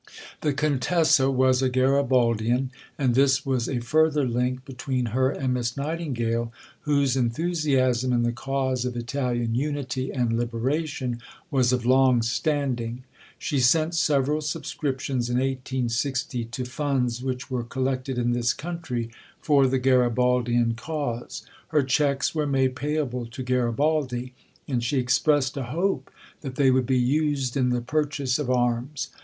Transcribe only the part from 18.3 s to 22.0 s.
this country for the Garibaldian cause. Her